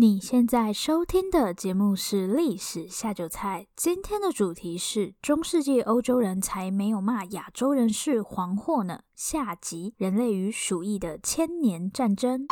[0.00, 9.02] 你现在收听的节目是《历史下酒菜》，今天的主题是中世纪欧洲人才没有骂亚洲人是黄祸呢。
[9.14, 12.46] 下集：人类与鼠疫的千年战争。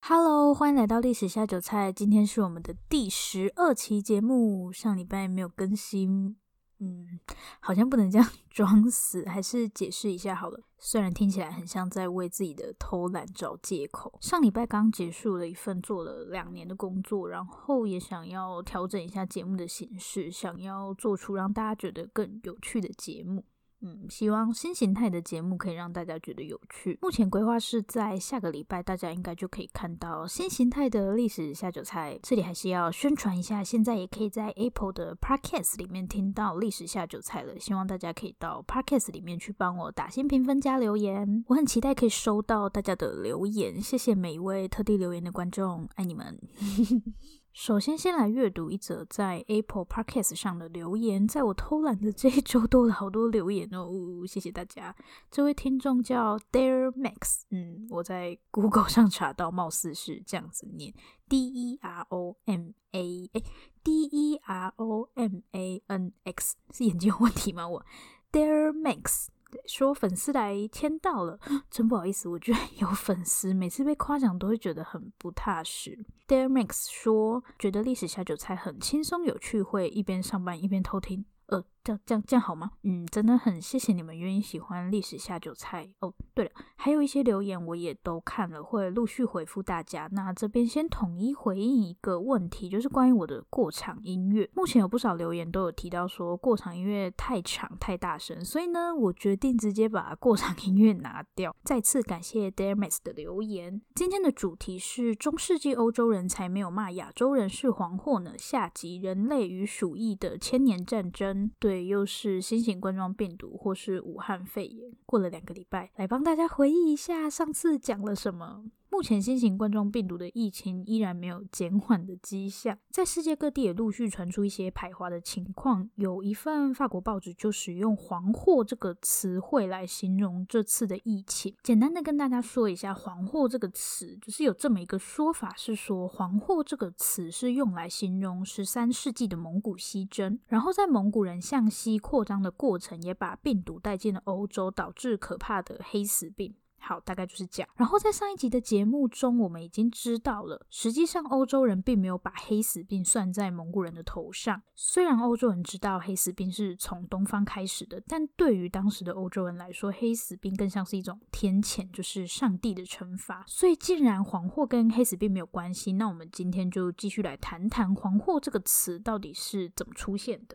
[0.00, 6.38] Hello，欢迎来到《历史下酒菜》，今天是我们的第十二期节目，上礼拜没有更新。
[6.84, 7.20] 嗯，
[7.60, 10.58] 好像不能这样 装死，还是解释一下好了。
[10.78, 14.18] 虽然听起来很像在为自己的偷懒找借口。
[14.20, 23.44] 上礼拜刚结束了一份做了两年的工作，然后也想要调整一下节目的形式，想要做出让大家觉得更有趣的节目。
[23.84, 26.96] 嗯，希望新形态的节目可以让大家觉得有趣。
[27.02, 32.16] 目前规划是在下个礼拜，大家应该就可以看到新形态的历史下酒菜。
[32.22, 37.58] 这里还是要宣传一下，现在也可以在 Apple 的 Podcast 里面听到历史下酒菜了。
[37.58, 43.82] 希望大家可以到 Podcast 里面去帮我打新评分加留言，我很期待可以收到大家的留言。
[43.82, 46.38] 谢谢每一位特地留言的观众，爱你们。
[47.52, 51.28] 首先，先来阅读一则在 Apple Podcast 上的留言。
[51.28, 54.96] 在我偷懒的这一周，多了好多留言哦，谢谢大家。
[55.30, 60.94] 这位听众叫 Dare Max，嗯，我在 Google 上查到，貌似是这样子念
[61.28, 63.42] ：D E R O M A，哎
[63.84, 67.68] ，D E R O M A N X，是眼睛有问题吗？
[67.68, 67.84] 我
[68.32, 69.26] Dare Max。
[69.66, 71.38] 说粉丝来签到了，
[71.70, 76.04] 真不好意思，我居然有粉丝，每次被夸奖都会觉得很不踏实。
[76.26, 81.24] Dare Max 说，觉得历史下酒菜很轻松有趣，会一边上班一边偷听。
[81.46, 82.70] 呃，这样这样这样好吗？
[82.82, 86.12] 嗯，真的很谢谢你们愿意喜欢历史下酒菜哦。
[86.34, 90.08] 对了，还有一些留言我也都看了，会陆续回复大家。
[90.12, 94.48] 那这边先统一回应一个问题，就是关于我的过场音乐。
[94.54, 101.54] 目前有不少留言都有提到说过场音乐太长太大声，所以呢，我决定直接把过场音乐拿掉。
[101.64, 103.82] 再次感谢 Dermes 的留言。
[103.94, 108.34] 今天的主题是中世纪欧洲人才没有骂亚洲人是黄祸呢。
[108.38, 111.50] 下集人类与鼠疫的千年战争。
[111.58, 114.92] 对，又是新型冠状病毒，或是武汉肺炎。
[115.06, 118.64] 过了两个礼拜，来帮大家回忆一下上次讲了什么。
[118.92, 125.88] 目前新型冠状病毒的疫情依然没有减缓的迹象，在世界各地也陆续传出一些排华的情况。
[125.94, 131.56] 有一份法国报纸就使用“黄祸”这个词汇来形容这次的疫情。
[131.62, 146.54] 简单的跟大家说一下“黄祸”这个词，就是有这么一个说法，是说“黄祸”这个词是用来形容十三世纪的蒙古西征，然后在蒙古人向西扩张的过程，也把病毒带进了欧洲，导致可怕的黑死病。
[146.82, 147.68] 好，大概就是这样。
[147.76, 154.62] 然后在上一集的节目中，我们已经知道了，实际上欧洲人并没有把黑死病算在蒙古人的头上。
[154.74, 163.44] 虽然欧洲人知道黑死病是从东方开始的，但对于当时的欧洲人来说，黑死病更像是一种天谴，就是上帝的惩罚。
[163.46, 170.54] 所以，既然黄祸跟黑死病没有关系，那我们今天就继续来谈谈黄祸这个词到底是怎么出现的。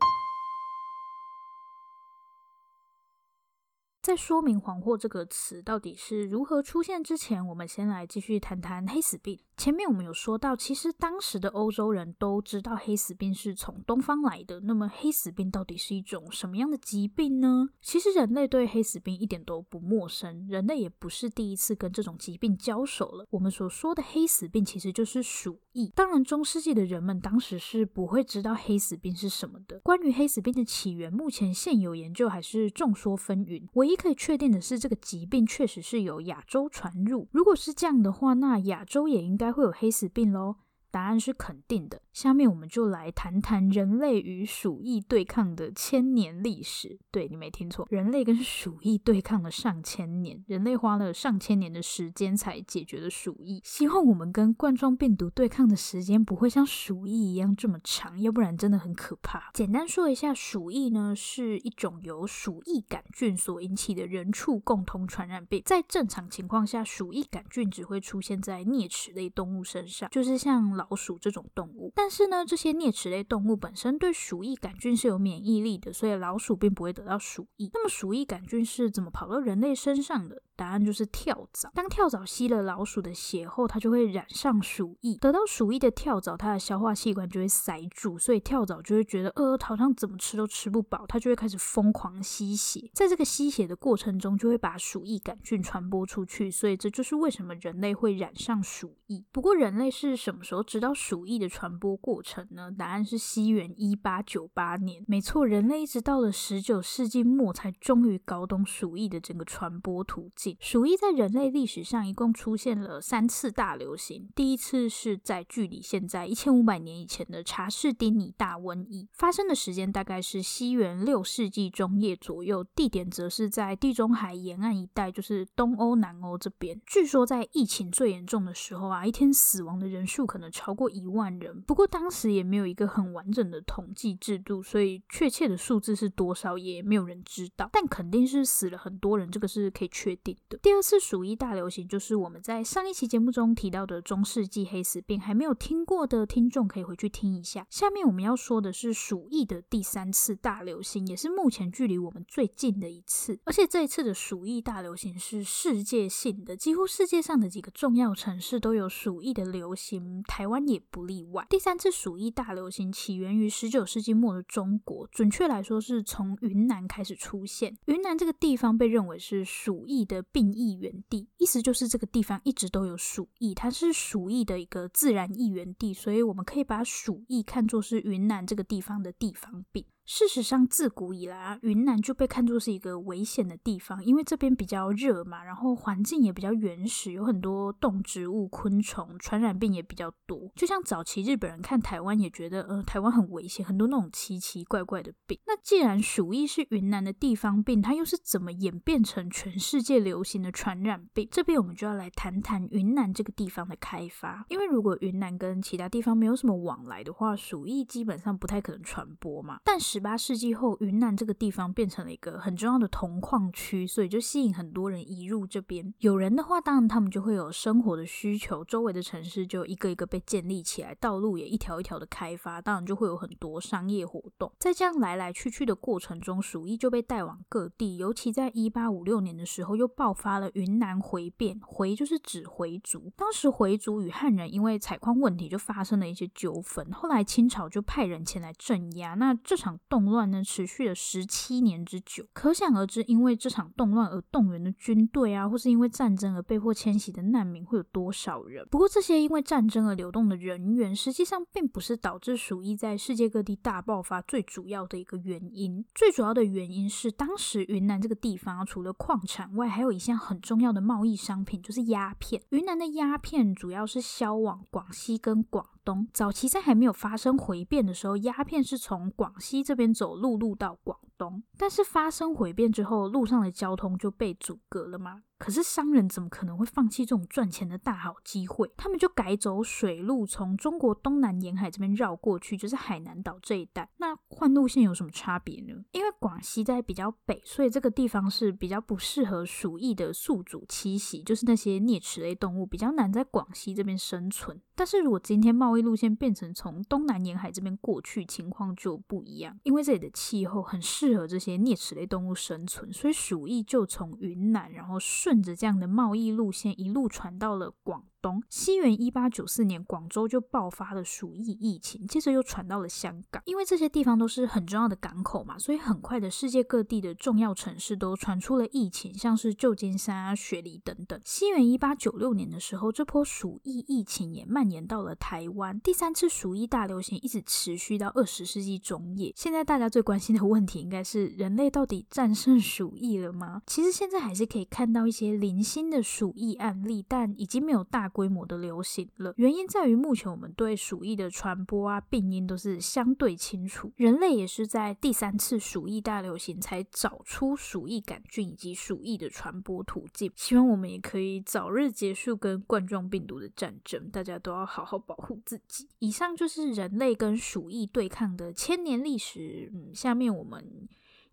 [4.08, 9.38] 在说明“黄祸”这个词到底是如何出现之前，我们先来继续谈谈黑死病。
[9.58, 14.60] 前面我们有说到，其实当时的欧洲人都知道黑死病是从东方来的。
[14.60, 17.68] 那么，黑死病到底是一种什么样的疾病呢？
[17.82, 23.26] 其实人类对黑死病一点都不陌生，人类也不是第一次跟这种疾病交手了。
[23.28, 29.80] 我们所说的黑死病其实就是鼠当然，中世纪的人们当时是不会知道黑死病是什么的。
[29.80, 33.66] 关于黑死病的起源，目前现有研究还是众说纷纭。
[33.74, 37.28] 唯一可以确定的是，这个疾病确实是由亚洲传入。
[37.32, 39.48] 如果是这样的话，那亚洲也应该。
[39.58, 40.56] 会有黑死病喽？
[40.90, 42.00] 答案是肯定的。
[42.12, 46.98] 下面我们就来谈谈人类与鼠疫对抗的千年历史。
[47.10, 53.60] 对，你没听错，人类跟鼠疫对抗了上千年，人类花了上千年的时间才解决了鼠疫。
[53.64, 59.50] 希望我们跟冠状病毒对抗的时间不会像鼠疫一样这么长，要不然真的很可怕。
[59.54, 65.62] 简单说一下，鼠疫呢是一种由鼠疫杆菌所引起的人畜共同传染病。
[65.64, 71.92] 在正常情况下，鼠疫杆菌只会出现在啮齿类动物身上，就是像老鼠这种动物。
[71.94, 77.70] 但是呢，这些啮齿类动物本身对鼠疫杆菌是有免疫力的，所以老鼠并不会得到鼠疫。
[77.74, 80.42] 那么鼠疫杆菌是怎么跑到人类身上的？
[80.56, 81.70] 答案就是跳蚤。
[81.72, 85.16] 当跳蚤吸了老鼠的血后，它就会染上鼠疫。
[85.18, 92.90] 得到鼠疫的跳蚤，它的消化器官就会塞住，所以跳蚤就会觉得，呃，好像怎么吃都吃不饱，它就会开始疯狂吸血。
[92.92, 96.50] 在这个吸血的过程中，就会把鼠疫杆菌传播出去。
[96.50, 99.24] 所以这就是为什么人类会染上鼠疫。
[99.30, 102.70] 不过人类是什么时候知道鼠疫的传播过程呢？
[102.70, 105.02] 答案是西元一八九八年。
[105.06, 110.58] 没错，人类一直到了十九世纪末才终于搞懂鼠疫的整个传播途径。
[110.60, 114.28] 鼠疫在人类历史上一共出现了三次大流行。
[114.34, 126.78] 第一次是在距离现在一千五百年以前的查士丁尼大瘟疫，发生的时间大概是西元六世纪中叶左右，地点则是在地中海沿岸一带，就是东欧、南欧这边。
[126.84, 131.62] 据说在疫情最严重的时候啊，一天死亡的人数可能超过一万人。
[131.62, 137.70] 不过当时也没有一个很完整的统计制度，所以确切的数字是多少也没有人知道。
[137.72, 140.58] 但肯定是死了很多人，这个是可以确定的。
[140.58, 147.64] 第二次鼠疫大流行就是我们在上一期节目中提到的中世纪黑死病，还没有听过的听众可以回去听一下。
[147.70, 153.38] 下面我们要说的是鼠疫的第三次大流行，也是目前距离我们最近的一次。
[153.44, 161.46] 而且这一次的鼠疫大流行是世界性的，几乎世界上的几个重要城市都有鼠疫的流行，台湾也不例外。
[161.48, 167.76] 第三次鼠疫大流行起源于十九世纪末的中国，准确来说是从云南开始出现。
[167.86, 179.84] 云南这个地方被认为是鼠疫的病疫源地，意思就是这个地方一直都有鼠疫，它是鼠疫的一个自然疫源地，所以我们可以把鼠疫看作是云南这个地方的地方病。
[180.10, 190.50] 事实上，自古以来啊，云南就被看作是一个危险的地方，因为这边比较热嘛，然后环境也比较原始，有很多动植物、昆虫，传染病也比较多。
[190.56, 195.38] 就像早期日本人看台湾也觉得，呃，台湾很危险，很多那种奇奇怪怪的病。
[195.46, 201.28] 那既然鼠疫是云南的地方病，它又是怎么演变成全世界流行的传染病？
[201.30, 204.46] 这边我们就要来谈谈云南这个地方的开发。
[204.48, 209.60] 因为如果云南跟其他地方没有什么往来的话，鼠疫基本上不太可能传播嘛。
[209.62, 215.92] 但是十八世纪后，云南这个地方变成了一个很重要的铜矿区，所以就吸引很多人移入这边。
[215.98, 224.52] 有人的话，当然他们就会有生活的需求，周围的城市就一个一个被建立起来，道路也一条一条的开发，当然就会有很多商业活动。
[224.60, 231.58] 在这样来来去去的过程中，鼠疫就被带往各地，尤其在一八五六年的时候，又爆发了云南回变。
[231.66, 239.14] 回就是指回族，当时回族与汉人因为采矿问题就发生了一些纠纷，后来清朝就派人前来镇压。
[239.14, 248.66] 那这场动乱呢，持续了十七年之久，可想而知，因为这场动乱而动员的军队啊，或是因为战争而被迫迁徙的难民会有多少人？
[248.70, 255.84] 不过，这些因为战争而流动的人员，实际上并不是导致鼠疫在世界各地大爆发最主要的一个原因。
[255.94, 262.42] 最主要的原因是，当时云南这个地方除了矿产外，还有一项很重要的贸易商品，就是鸦片。
[262.50, 266.06] 云南的鸦片主要是销往广西跟广东。
[266.12, 275.22] 早期在还没有发生回变的时候，鸦片是从广西这边走陆路到广东，但是发生回变之后，路上的交通就被阻隔了吗？
[275.38, 278.70] 可是商人怎么可能会放弃这种赚钱的大好机会？
[278.76, 283.88] 他们就改走水路，从中国东南沿海这边绕过去，就是海南岛这一带。
[283.98, 285.84] 那换路线有什么差别呢？
[285.92, 294.60] 因为广西在比较北，所以这个地方是比较不适合鼠疫的宿主栖息，就是那些啮齿类动物比较难在广西这边生存。
[294.74, 308.42] 但是如果今天贸易路线变成从东南沿海这边过去，情况就不一样，因为这里的气候很适合这些啮齿类动物生存，所以鼠疫就从云南，然后顺着这样的贸易路线一路传到了广东。
[308.48, 313.42] 西元一八九四年，广州就爆发了鼠疫疫情，接着又传到了香港。
[313.44, 321.20] 因为这些地方都是很重要的港口嘛，所以很快的，世界各地的重要城市都传出了疫情，像是旧金山啊、雪梨等等。
[321.24, 325.78] 西元一八九六年的时候，这波鼠疫疫情也蔓延到了台湾。
[325.80, 329.32] 第三次鼠疫大流行一直持续到二十世纪中叶。
[329.36, 333.62] 现在大家最关心的问题应该是：人类到底战胜鼠疫了吗？
[333.66, 339.32] 其实现在还是可以看到一些零星的鼠疫案例，但已经没有大规模的流行了。
[339.36, 343.92] 原因在于目前我们对鼠疫的传播啊、病因都是相对清楚。
[343.96, 350.32] 人类也是在第三次鼠疫大流行才找出鼠疫杆菌以及鼠疫的传播途径。
[350.34, 355.88] 希望我们也可以早日结束跟冠状病毒的战争，大家都要好好保护自己。
[355.98, 359.70] 以上就是人类跟鼠疫对抗的千年历史。
[359.74, 360.88] 嗯，下面我们。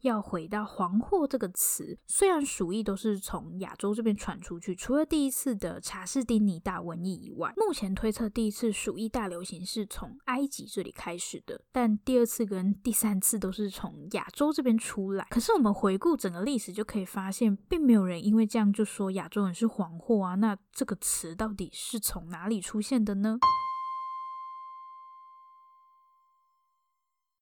[0.05, 15.25] 要回到“黄祸”这个词，虽然鼠疫都是从亚洲这边传出去，除了第一次的查士丁尼大瘟疫以外，目前推测第一次鼠疫大流行是从埃及这里开始的，但第二次跟第三次都是从亚洲这边出来。
[15.29, 20.35] 可是我们回顾整个历史，就可以发现，并没有人因为这样就说亚洲人是黄祸啊。
[20.35, 23.39] 那这个词到底是从哪里出现的呢？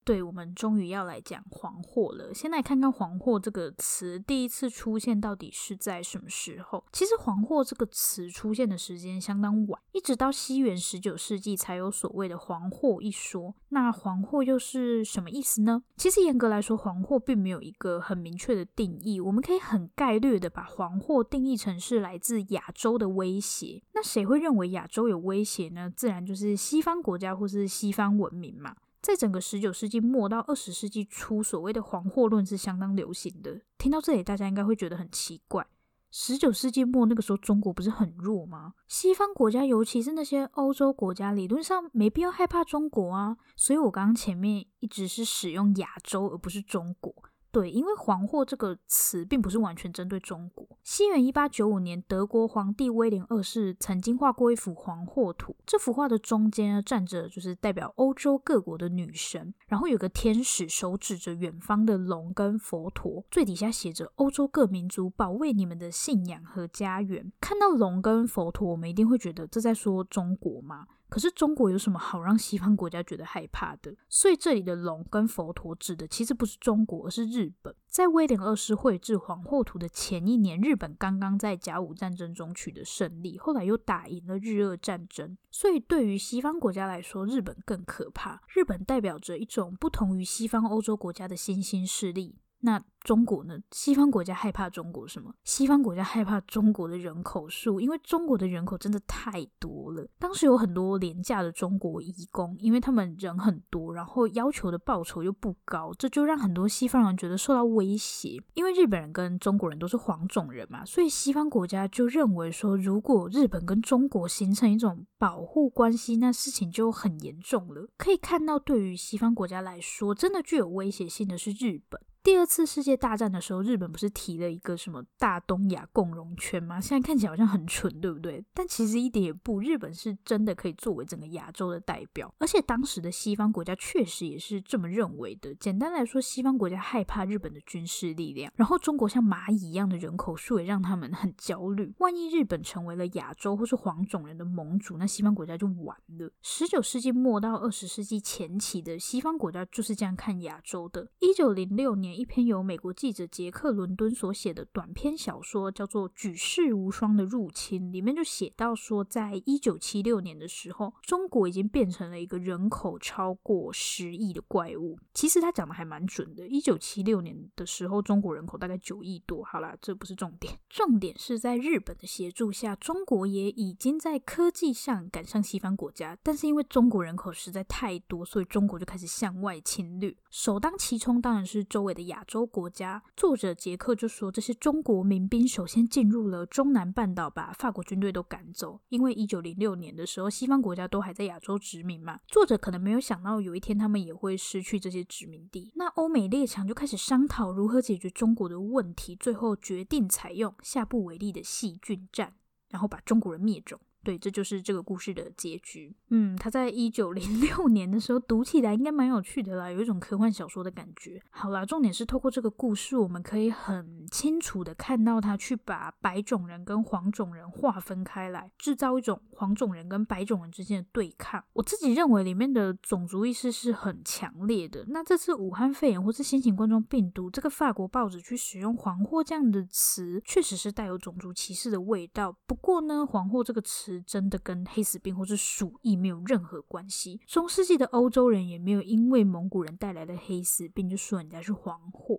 [0.04, 2.34] 对，我们终于要来讲黄祸了。
[2.34, 6.84] 先来看看“黄祸”这个词第一次出现到底是在什么时候？
[6.92, 13.54] 其实“黄祸”这个词出现的时间相当晚，一直到西元十九世纪才有所谓的“黄祸”一说。
[13.70, 15.82] 那“黄祸”又是什么意思呢？
[15.96, 19.18] 其实严格来说，“黄祸”并没有一个很明确的定义。
[19.18, 23.82] 我们可以很概略的把“黄祸”定义成是来自亚洲的威胁。
[23.94, 25.90] 那谁会认为亚洲有威胁呢？
[25.96, 28.76] 自然就是西方国家或是西方文明嘛。
[29.04, 33.60] 在整个十九世纪末到二十世纪初，所谓的“黄祸论”是相当流行的。
[33.76, 35.66] 听到这里，大家应该会觉得很奇怪：
[36.10, 38.72] 十九世纪末那个时候，中国不是很弱吗？
[38.88, 43.36] 西方国家，尤其是那些欧洲国家，理论上没必要害怕中国啊。
[43.54, 47.14] 所以我刚刚前面一直是使用亚洲，而不是中国。
[47.54, 50.66] 对，因为“黄祸”这个词并不是完全针对中国。
[50.82, 55.54] 西元一八九五年，德国皇帝威廉二世曾经画过一幅黄祸图。
[55.64, 67.32] 这幅画的中间呢，站着就是代表欧洲各国的女神，然后有个天使手指着远方的龙跟佛陀，最底下写着“欧洲各民族保卫你们的信仰和家园”。
[67.40, 70.88] 看到龙跟佛陀，我们一定会觉得这在说中国吗？
[71.08, 73.94] 可是中国有什么好让西方国家觉得害怕的？
[74.08, 77.74] 所以这里的龙跟佛陀指的其实不是中国，而是日本。
[77.86, 85.38] 在威廉二世绘制黄祸图的前一年，日本刚刚在甲午战争中取得胜利，后来又打赢了日俄战争。
[85.50, 88.42] 所以对于西方国家来说，日本更可怕。
[88.48, 92.36] 日本代表着一种不同于西方欧洲国家的新兴势力。
[92.64, 93.58] 那中国呢？
[93.70, 95.34] 西方国家害怕中国什么？
[95.44, 100.08] 西方国家害怕中国的人口数，因为中国的人口真的太多了。
[100.18, 108.42] 当时有很多廉价的中国移工，因为他们人很多，然后要求的报酬又不高，这就让很多西方人觉得受到威胁。
[108.54, 117.86] 因为日本人跟中国人都是黄种人嘛，所以西方国家就认为说，如果日本跟中国形成一种保护关系，那事情就很严重了。
[117.98, 122.00] 可以看到，对于西方国家来说，真的具有威胁性的是日本。
[122.24, 126.80] 第二次世界大战的时候，日本不是提了一个什么大东亚共荣圈吗？
[126.80, 128.42] 现在看起来好像很蠢，对不对？
[128.54, 135.54] 但其实一点也不，日本是真的可以作为整个亚洲的代表，而且当时的西方国家确实也是这么认为的。
[135.56, 141.92] 简单来说，西方国家害怕日本的军事力量，然后中国像蚂蚁一样的人口数也让他们很焦虑。
[141.98, 146.32] 万一日本成为了亚洲或是黄种人的盟主，那西方国家就完了。
[146.40, 151.06] 十九世纪末到二十世纪前期的西方国家就是这样看亚洲的。
[151.18, 152.13] 一九零六年。
[152.14, 164.98] 一篇由美国记者杰克·伦敦所写的短篇小说，叫做《举世无双的入侵》，里面就写到说，在一九七六年的时候，中国已经变成了一个人口超过十亿的怪物。
[165.12, 166.46] 其实他讲的还蛮准的。
[166.46, 169.42] 一九七六年的时候，中国人口大概九亿多。
[169.42, 176.16] 好啦，这不是重点，重点是在日本的协助下，中国也已经在科技上赶上西方国家。
[176.22, 180.14] 但是因为中国人口实在太多，所以中国就开始向外侵略。
[180.30, 183.02] 首当其冲当然是周围的亚洲国家。
[183.16, 188.80] 作者杰克就说，这些中国民兵首先进入了中南半岛，把法国军队都赶走。
[188.88, 192.20] 因为一九零六年的时候，西方国家都还在亚洲殖民嘛。
[192.28, 195.72] 作者可能没有想到，有一天他们也会失去这些殖民地。
[195.76, 202.34] 那欧美列强就开始商讨如何解决中国的问题，最后决定采用下不为例的细菌战，
[202.70, 203.80] 然后把中国人灭种。
[204.04, 205.96] 对，这就是这个故事的结局。
[206.10, 211.20] 嗯，他在一九零六年的时候读起来应该蛮有趣的啦，有一种科幻小说的感觉。
[211.30, 221.42] 好啦，重点是透过这个故事，我们可以很清楚的看到他去把白种人跟黄种人划分开来，制造一种黄种人跟白种人之间的对抗。
[221.54, 224.84] 我自己认为里面的种族意识是很强烈的。
[224.88, 232.36] 那这次武汉肺炎或是新型冠状病毒，这个法国报纸去使用“黄祸”这样的词，确实是带有种族歧视的味道。
[232.46, 233.93] 不过呢，“黄祸”这个词。
[234.02, 237.20] 真的跟黑死病或是鼠疫没有任何关系。
[237.26, 242.16] 中世纪的欧洲人也没有因为蒙古人带来的黑死病就说人家是黄祸。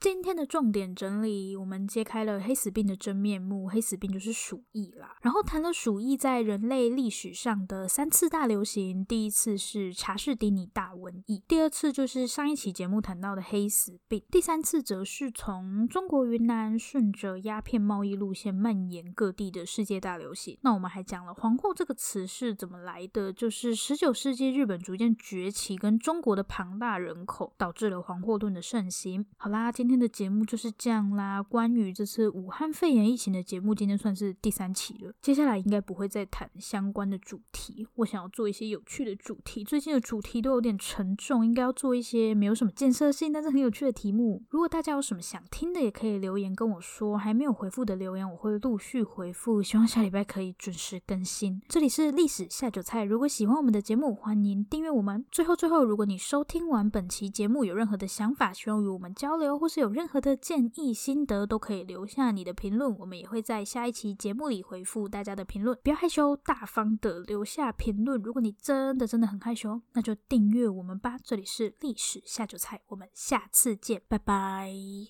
[0.00, 3.68] 今天的重点整理，我们揭开了黑死病的真面目。
[3.68, 5.14] 黑死病就是鼠疫啦。
[5.20, 20.56] 然后谈了鼠疫在人类历史上的三次大流行，第一次是查士丁尼大瘟疫，第二次就是上一期节目谈到的黑死病，第三次则是从中国云南顺着鸦片贸易路线蔓延各地的世界大流行。
[20.62, 29.26] 那我们还讲了“黄祸”这个词是怎么来的，就是十九世纪日本逐渐崛起跟中国的庞大人口导致了黄祸论的盛行。
[29.36, 31.42] 好啦，今今天的节目就是这样啦。
[31.42, 35.12] 关于这次武汉肺炎疫情的节目，今天算是第三期了。
[35.20, 39.64] 接下来应该不会再谈相关的主题，我想要做一些有趣的主题。
[39.64, 44.40] 最近的主题都有点沉重，应该要做一些没有什么建设性，但是很有趣的题目。
[44.50, 47.18] 如果大家有什么想听的，也可以留言跟我说。
[47.18, 49.60] 还没有回复的留言，我会陆续回复。
[49.60, 51.60] 希望下礼拜可以准时更新。
[51.66, 55.26] 这里是历史下酒菜，如果喜欢我们的节目，欢迎订阅我们。
[55.32, 65.76] 最后，最后，如果你收听完本期节目有任何的想法，希望与我们交流，或是有任何的建议、心得，都可以留下你的评论，我们也会在下一期节目里回复大家的评论。
[65.82, 68.20] 不要害羞，大方的留下评论。
[68.22, 71.16] 如果你真的真的很害羞，那就订阅我们吧。
[71.24, 74.70] 这里是历史下酒菜，我们下次见，拜拜。